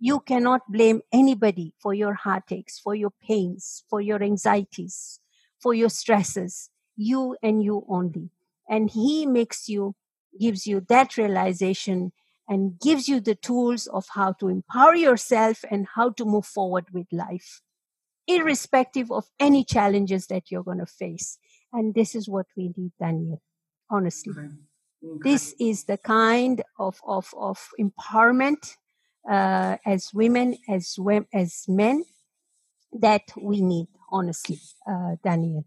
[0.00, 5.20] you cannot blame anybody for your heartaches, for your pains, for your anxieties,
[5.60, 6.70] for your stresses.
[6.96, 8.30] You and you only.
[8.68, 9.94] And He makes you,
[10.38, 12.12] gives you that realization
[12.48, 16.86] and gives you the tools of how to empower yourself and how to move forward
[16.92, 17.60] with life,
[18.26, 21.38] irrespective of any challenges that you're going to face.
[21.72, 23.40] And this is what we need, Daniel,
[23.90, 24.32] honestly.
[24.32, 24.48] Okay.
[25.02, 25.30] Okay.
[25.30, 28.76] This is the kind of, of, of empowerment
[29.28, 30.98] uh, as women, as,
[31.32, 32.04] as men,
[32.92, 35.64] that we need, honestly, uh, Daniel.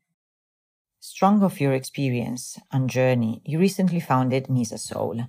[0.99, 5.21] Strong of your experience and journey, you recently founded Nisa Soul.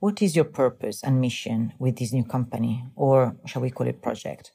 [0.00, 4.00] What is your purpose and mission with this new company, or shall we call it
[4.00, 4.52] project?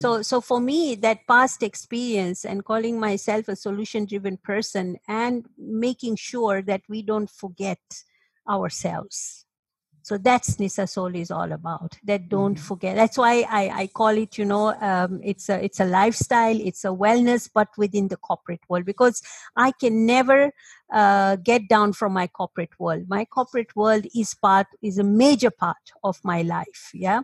[0.00, 5.46] So, so for me, that past experience and calling myself a solution driven person and
[5.56, 7.78] making sure that we don't forget
[8.48, 9.44] ourselves
[10.02, 12.64] so that's nisa soul is all about that don't mm-hmm.
[12.64, 12.96] forget.
[12.96, 16.84] That's why I, I call it you know um, it's a it's a lifestyle it's
[16.84, 19.22] a wellness but within the corporate world because
[19.56, 20.52] i can never
[20.92, 23.04] uh, get down from my corporate world.
[23.08, 27.22] My corporate world is part is a major part of my life yeah?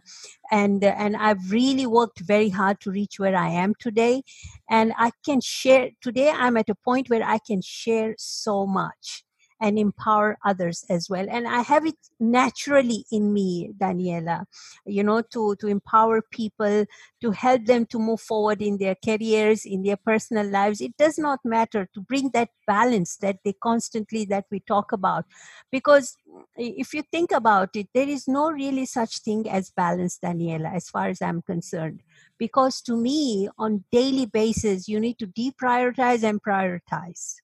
[0.50, 4.22] And uh, and i've really worked very hard to reach where i am today.
[4.70, 9.24] And i can share today i'm at a point where i can share so much
[9.61, 11.27] and empower others as well.
[11.29, 14.44] And i have it naturally in me daniela
[14.85, 16.85] you know to to empower people
[17.21, 20.81] to help them to move forward in their careers in their personal lives.
[20.81, 25.25] It does not matter to bring that balance that they constantly that we talk about.
[25.71, 26.16] Because
[26.57, 30.88] if you think about it there is no really such thing as balance daniela as
[30.88, 32.03] far as i'm concerned.
[32.38, 37.37] Because to me on daily basis you need to deprioritize and prioritize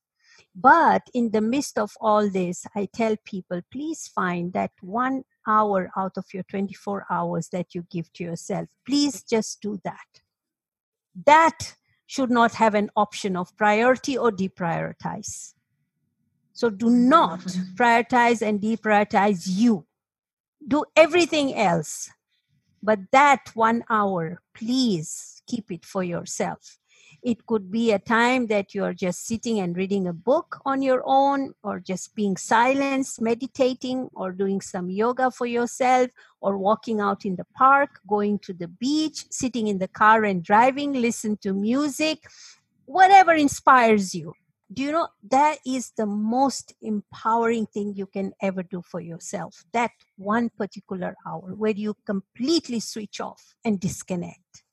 [0.55, 5.91] but in the midst of all this, I tell people please find that one hour
[5.97, 8.69] out of your 24 hours that you give to yourself.
[8.87, 10.23] Please just do that.
[11.27, 11.75] That
[12.07, 15.55] should not have an option of priority or deprioritize.
[16.53, 17.41] So do not
[17.75, 19.87] prioritize and deprioritize you.
[20.67, 22.11] Do everything else.
[22.83, 26.79] But that one hour, please keep it for yourself.
[27.25, 31.03] It could be a time that you're just sitting and reading a book on your
[31.07, 36.11] own, or just being silent, meditating, or doing some yoga for yourself,
[36.43, 40.43] or walking out in the park, going to the beach, sitting in the car and
[40.43, 42.19] driving, listen to music,
[42.85, 44.35] whatever inspires you.
[44.71, 49.65] Do you know that is the most empowering thing you can ever do for yourself?
[49.73, 54.64] That one particular hour where you completely switch off and disconnect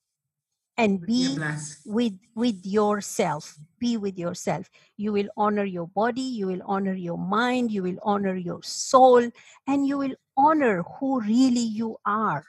[0.78, 1.38] and be
[1.86, 3.56] with with yourself.
[3.80, 4.70] Be with yourself.
[4.98, 9.28] You will honor your body you will honor your mind you will honor your soul
[9.68, 12.46] and you will honor who really you are.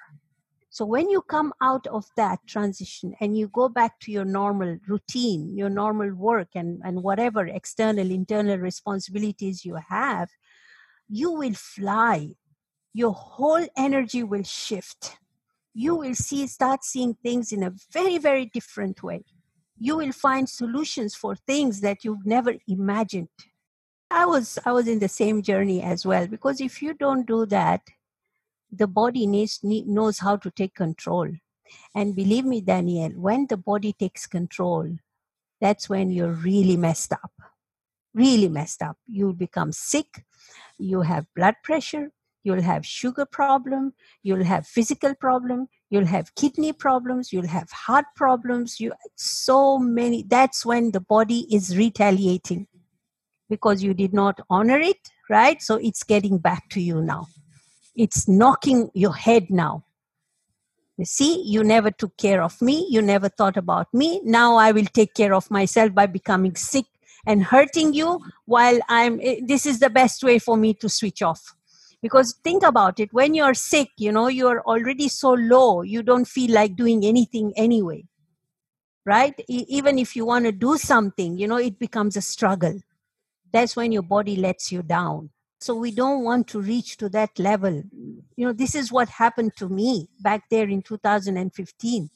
[0.71, 4.79] So when you come out of that transition and you go back to your normal
[4.87, 10.29] routine your normal work and and whatever external internal responsibilities you have
[11.09, 12.35] you will fly.
[12.95, 15.17] Your whole energy will shift
[15.75, 19.25] you will see start seeing things in a very very different way.
[19.79, 23.29] You will find solutions for things that you've never imagined.
[24.11, 27.47] I was i was in the same journey as well because if you don't do
[27.47, 27.81] that
[28.71, 31.29] the body needs knows how to take control.
[31.95, 34.87] And believe me daniel when the body takes control
[35.63, 37.31] that's when you're really messed up.
[38.15, 38.97] Really messed up.
[39.07, 40.25] You become sick.
[40.77, 42.11] You have blood pressure
[42.45, 48.05] you'll have sugar problem you'll have physical problem you'll have kidney problems you'll have heart
[48.17, 52.67] problems you so many that's when the body is retaliating
[53.49, 55.63] because you did not honor it right?
[55.63, 57.27] So it's getting back to you now.
[57.97, 59.85] It's knocking your head now.
[60.99, 64.21] You see you never took care of me you never thought about me.
[64.25, 66.85] Now i will take care of myself by becoming sick
[67.27, 71.23] and hurting you while i'm eh, this is the best way for me to switch
[71.23, 71.55] off
[72.03, 76.27] because think about it when you're sick you know you're already so low you don't
[76.27, 78.03] feel like doing anything anyway
[79.05, 79.35] right?
[79.49, 82.81] E- even if you want to do something you know it becomes a struggle.
[83.53, 85.31] That's when your body lets you down.
[85.61, 87.83] So we don't want to reach to that level.
[88.37, 92.11] You know this is what happened to me back there in 2015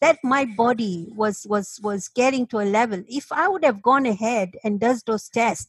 [0.00, 3.02] that my body was was was getting to a level.
[3.08, 5.68] If i would have gone ahead and does those tests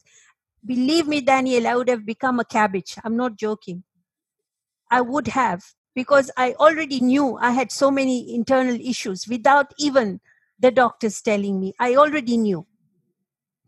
[0.64, 2.96] Believe me, Daniel, I would have become a cabbage.
[3.04, 3.84] I'm not joking.
[4.90, 5.62] I would have
[5.94, 10.20] because I already knew I had so many internal issues without even
[10.58, 11.74] the doctors telling me.
[11.78, 12.66] I already knew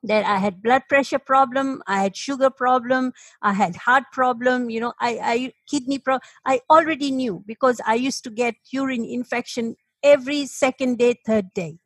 [0.03, 3.12] that I had blood pressure problem, I had sugar problem,
[3.43, 6.22] I had heart problem, you know, I, I kidney problem.
[6.47, 11.78] I already knew because I used to get urine infection every second day, third day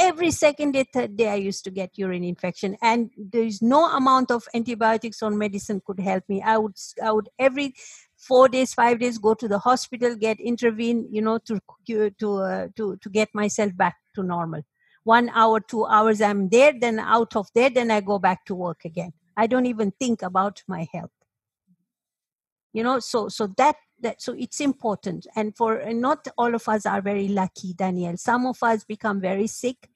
[0.00, 2.76] every second day third day i used to get urine infection.
[2.82, 6.42] And there is no amount of antibiotics or medicine could help me.
[6.42, 7.74] I would i would every
[8.16, 11.60] four days five days go to the hospital get intervene you know to
[12.18, 14.62] to uh, to to get myself back to normal.
[15.04, 18.54] One hour two hours i'm there then out of there then i go back to
[18.54, 19.12] work again.
[19.36, 21.10] I don't even think about my health.
[22.72, 25.26] You know so so that that so it's important.
[25.36, 28.16] And for and not all of us are very lucky daniel.
[28.16, 29.88] Some of us become very sick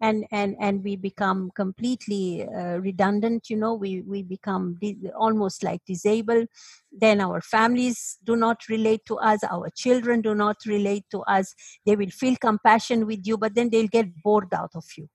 [0.00, 5.62] and and and we become completely uh, redundant you know we we become di- almost
[5.62, 6.46] like disabled.
[6.92, 11.54] Then our families do not relate to us our children do not relate to us.
[11.84, 15.08] They will feel compassion with you but then they'll get bored out of you.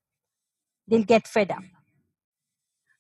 [0.88, 1.64] They'll get fed up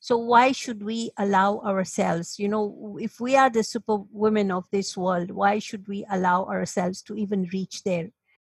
[0.02, 4.66] so why should we allow ourselves you know if we are the super women of
[4.72, 8.10] this world why should we allow ourselves to even reach there?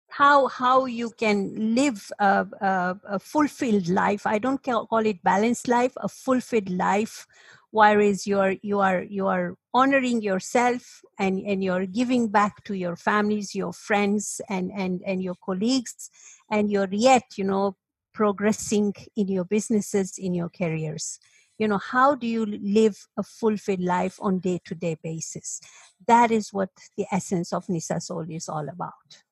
[0.09, 5.67] How how you can live a, a, a, fulfilled life i don't call it balanced
[5.67, 7.27] life a fulfilled life
[7.73, 12.75] whereas you are you are you are honoring yourself and and you're giving back to
[12.75, 16.09] your families your friends and and and your colleagues
[16.53, 17.75] and you're yet you know
[18.13, 21.19] progressing in your businesses in your careers
[21.59, 25.61] you know how do you live a fulfilled life on day to day basis
[26.07, 29.23] that is what the essence of nisa soul is all about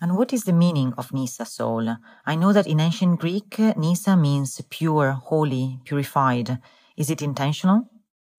[0.00, 1.96] and what is the meaning of Nisa soul?
[2.26, 6.58] I know that in ancient Greek, Nisa means pure, holy, purified.
[6.96, 7.88] Is it intentional?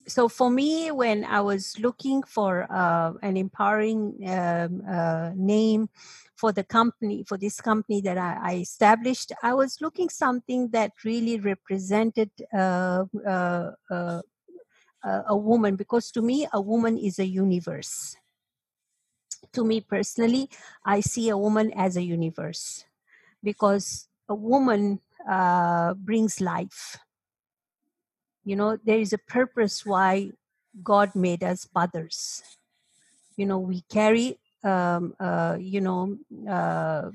[0.07, 5.89] So for me, when I was looking for uh, an empowering um, uh, name
[6.35, 10.91] for the company, for this company that I, I established, I was looking something that
[11.03, 14.21] really represented uh, uh, uh
[15.27, 18.17] a woman because to me, a woman is a universe
[19.53, 20.49] to me personally,
[20.85, 22.85] I see a woman as a universe
[23.43, 24.99] because a woman
[25.29, 26.97] uh, brings life.
[28.45, 30.29] You know, there is a purpose why
[30.83, 32.43] God made us mothers.
[33.35, 36.15] You know, we carry, um, uh, you know,
[36.47, 37.09] uh,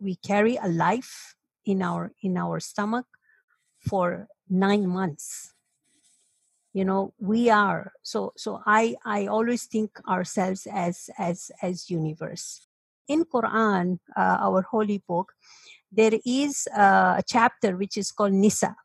[0.00, 1.36] we carry a life
[1.66, 3.06] in our in our stomach
[3.78, 5.52] for nine months.
[6.72, 7.92] You know we are.
[8.02, 12.66] So so i i always think ourselves as as as universe.
[13.08, 15.34] In quran uh, our holy book
[15.90, 18.76] there is uh, a chapter which is called nisa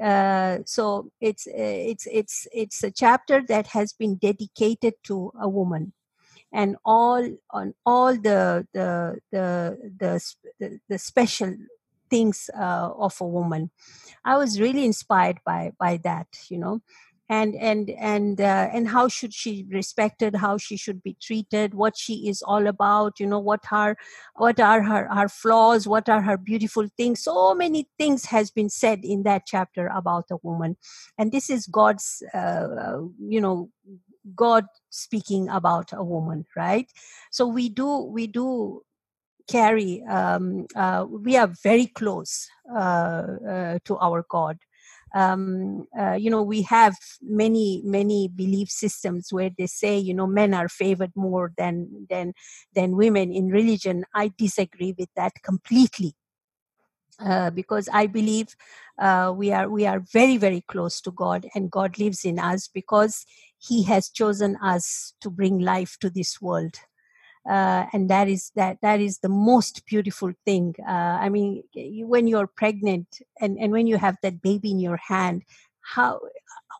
[0.00, 5.92] uh, so it's it's it's it's a chapter that has been dedicated to a woman.
[6.52, 9.78] And all on all the the the
[10.58, 11.54] the, the, special
[12.08, 13.70] things uh, of a woman.
[14.24, 16.82] I was really inspired by by that you know
[17.30, 21.74] and and and uh, and how should she be respected how she should be treated
[21.74, 23.96] what she is all about you know what her
[24.34, 27.22] what are her her flaws what are her beautiful things.
[27.22, 30.76] So many things has been said in that chapter about a woman.
[31.16, 33.70] And this is god's uh, uh you know
[34.34, 36.90] god speaking about a woman right?
[37.30, 38.82] So we do we do
[39.48, 44.58] carry um, uh, we are very close uh, uh, to our god
[45.14, 50.26] um, uh, you know we have many many belief systems where they say you know
[50.26, 52.32] men are favored more than than
[52.74, 54.04] than women in religion.
[54.14, 56.14] I disagree with that completely
[57.20, 58.56] uh, because I believe
[58.98, 62.68] uh, we are we are very very close to God and God lives in us
[62.68, 63.26] because
[63.58, 66.76] He has chosen us to bring life to this world
[67.48, 70.74] uh, and that is that that is the most beautiful thing.
[70.86, 71.62] Uh, i mean
[72.06, 73.06] when you're pregnant
[73.40, 75.42] and, and when you have that baby in your hand
[75.80, 76.20] how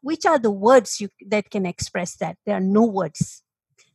[0.02, 2.36] which are the words you that can express that?
[2.46, 3.42] There are no words.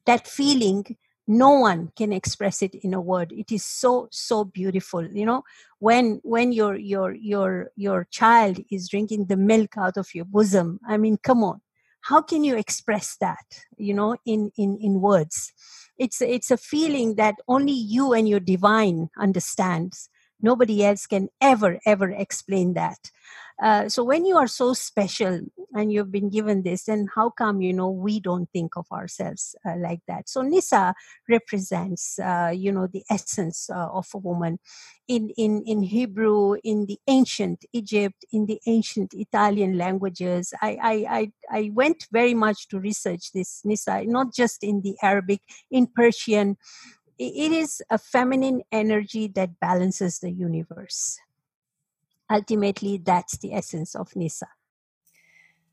[0.06, 0.98] That feeling
[1.28, 3.32] no one can express it in a word.
[3.32, 5.44] It is so so beautiful you know?
[5.80, 10.80] When when your your your your child is drinking the milk out of your bosom
[10.88, 11.62] i mean come on.
[12.02, 13.46] How can you express that
[13.78, 15.52] you know in in in words
[15.98, 20.10] it's it's a feeling that only you and your divine understands
[20.42, 23.12] nobody else can ever ever explain that.
[23.62, 25.40] Uh, so when you are so special
[25.74, 29.56] and you've been given this then how come you know we don't think of ourselves
[29.66, 30.28] uh, like that?
[30.28, 30.94] So nisa
[31.30, 34.60] represents uh, you know the essence uh, of a woman
[35.08, 40.54] in in in hebrew in the ancient egypt in the ancient italian languages.
[40.62, 44.96] I i i, I went very much to research this nisa not just in the
[45.02, 46.58] arabic in persian
[47.18, 51.18] it is a feminine energy that balances the universe.
[52.30, 54.48] Ultimately that's the essence of nisa.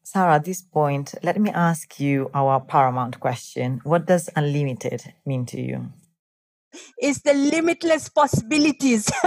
[0.03, 3.81] Sara at this point let me ask you our paramount question.
[3.85, 5.93] What does unlimited mean to you?
[6.99, 9.11] It's the limitless possibilities.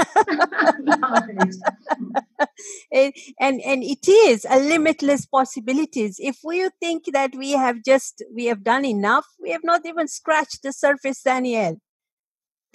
[2.91, 6.15] And, and and it is a limitless possibilities.
[6.19, 10.07] If we think that we have just we have done enough we have not even
[10.07, 11.77] scratched the surface danielle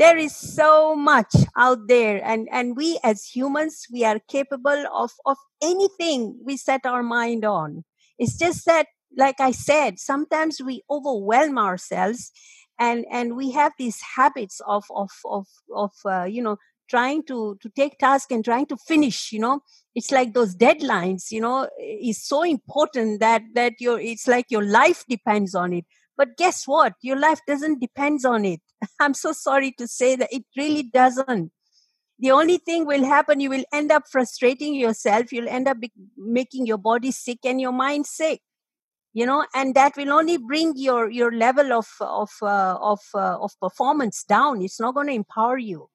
[0.01, 5.13] there is so much out there and and we as humans we are capable of
[5.27, 7.85] of anything we set our mind on.
[8.19, 8.87] It's just that
[9.19, 12.31] like i said sometimes we overwhelm ourselves
[12.79, 16.57] and and we have these habits of of of of uh, you know
[16.89, 19.61] trying to to take task and trying to finish you know?
[19.95, 24.65] It's like those deadlines you know is so important that that your it's like your
[24.65, 25.85] life depends on it.
[26.17, 26.95] But guess what?
[27.03, 28.61] Your life doesn't depends on it
[29.01, 31.53] i'm so sorry to say that it really doesn't.
[32.19, 35.79] The only thing will happen you will end up frustrating yourself you'll end up
[36.19, 38.43] making your body sick and your mind sick
[39.13, 43.39] you know and that will only bring your your level of of uh, of uh,
[43.39, 44.63] of performance down.
[44.63, 45.89] It's not going to empower you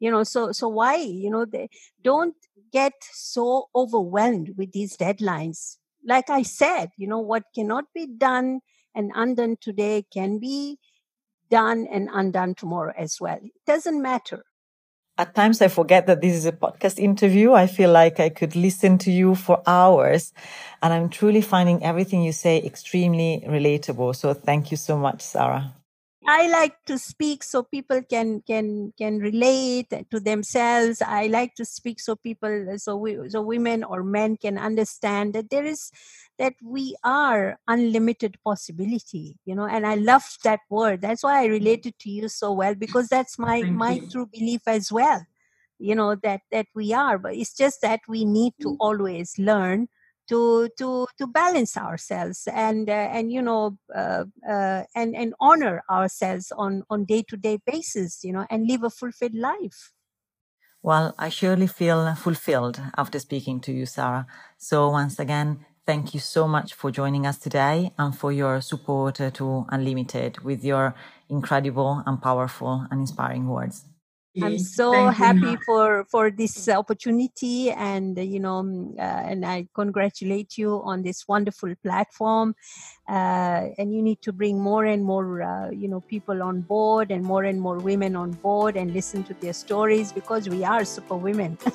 [0.00, 1.68] you know so so why you know they
[2.02, 2.34] don't
[2.72, 5.76] get so overwhelmed with these deadlines.
[6.06, 8.60] Like i said you know what cannot be done
[8.94, 10.78] and undone today can be
[11.50, 14.44] done and undone tomorrow as well it doesn't matter
[15.16, 17.52] at times I forget that this is a podcast interview.
[17.52, 20.32] I feel like I could listen to you for hours
[20.82, 24.16] and I'm truly finding everything you say extremely relatable.
[24.16, 25.72] So thank you so much, Sara.
[26.26, 31.02] I like to speak so people can can can relate to themselves.
[31.02, 35.50] I like to speak so people so we, so women or men can understand that
[35.50, 35.90] there is
[36.38, 41.46] that we are unlimited possibility you know and i love that word that's why i
[41.46, 44.08] related to you so well because that's my Thank my you.
[44.10, 45.24] true belief as well
[45.78, 48.76] you know that that we are but it's just that we need to mm.
[48.80, 49.88] always learn
[50.28, 55.82] to to to balance ourselves and uh, and you know uh, uh, and and honor
[55.90, 59.92] ourselves on on day to day basis you know and live a fulfilled life
[60.82, 64.26] well i surely feel fulfilled after speaking to you sara
[64.58, 69.16] so once again Thank you so much for joining us today and for your support
[69.16, 70.94] to Unlimited with your
[71.28, 73.84] incredible and powerful and inspiring words.
[74.42, 75.58] I'm so Thank happy you.
[75.64, 81.28] for for this opportunity, and you know, mm, uh, and I congratulate you on this
[81.28, 82.56] wonderful platform.
[83.08, 87.12] Uh, and you need to bring more and more, uh, you know, people on board,
[87.12, 90.84] and more and more women on board, and listen to their stories because we are
[90.84, 91.56] super women.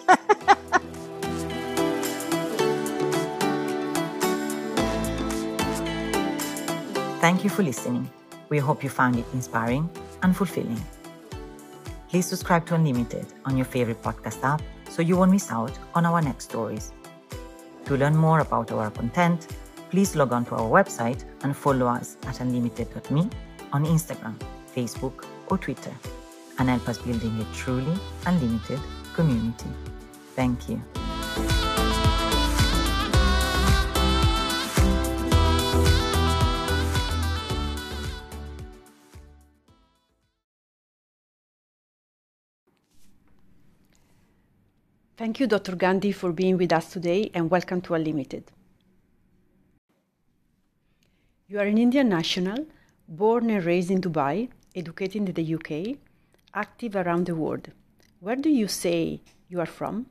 [7.21, 8.09] Thank you for listening.
[8.49, 9.89] We hope you found it inspiring
[10.23, 10.81] and fulfilling.
[12.09, 16.07] Please subscribe to Unlimited on your favorite podcast app so you won't miss out on
[16.07, 16.91] our next stories.
[17.85, 19.47] To learn more about our content,
[19.91, 23.29] please log on to our website and follow us at unlimited.me
[23.73, 24.35] on Instagram,
[24.75, 25.93] Facebook, or Twitter,
[26.57, 27.95] and help us building a truly
[28.25, 28.79] unlimited
[29.13, 29.69] community.
[30.35, 30.81] Thank you.
[45.19, 45.75] Thank you, Dr.
[45.75, 48.53] Gandhi, for being with us today and welcome to Unlimited.
[51.49, 52.65] You are an Indian national,
[53.05, 55.97] born and raised in Dubai, educated in the UK,
[56.53, 57.67] active around the world.
[58.21, 60.05] Where do you say you are from?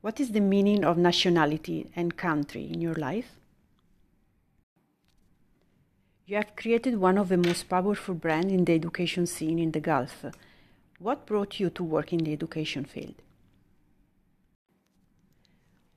[0.00, 3.38] What is the meaning of nationality and country in your life?
[6.26, 9.78] You have created one of the most powerful brands in the education scene in the
[9.78, 10.24] Gulf.
[10.98, 13.22] What brought you to work in the education field?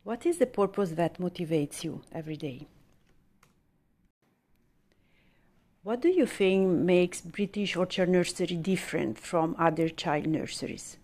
[0.03, 2.67] What is the purpose that motivates you every day?
[5.83, 10.97] What do you think makes British Orchard Nursery different from other child nurseries?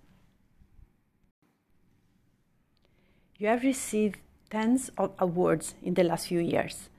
[3.37, 4.19] You have received
[4.49, 6.89] tens of awards in the last few years.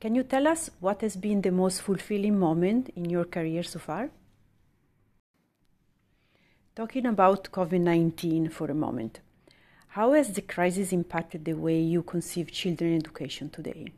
[0.00, 3.78] Can you tell us what has been the most fulfilling moment in your career so
[3.78, 4.10] far?
[6.76, 9.20] Talking about COVID 19 for a moment.
[9.98, 13.92] How has the crisis impacted the way you conceive children education today?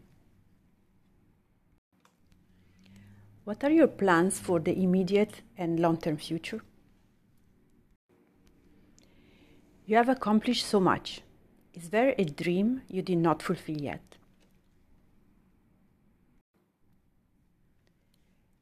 [3.44, 6.62] What are your plans for the immediate and long term future?
[9.84, 11.20] You have accomplished so much.
[11.74, 14.16] Is there a dream you did not fulfill yet?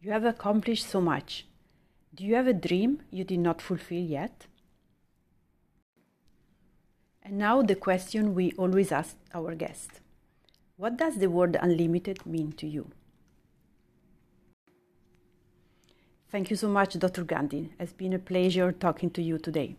[0.00, 1.46] You have accomplished so much.
[2.16, 4.48] Do you have a dream you did not fulfill yet?
[7.28, 10.00] And now the question we always ask our guests
[10.78, 12.90] What does the word unlimited mean to you?
[16.30, 17.24] Thank you so much, Dr.
[17.24, 17.68] Gandhi.
[17.78, 19.76] It's been a pleasure talking to you today.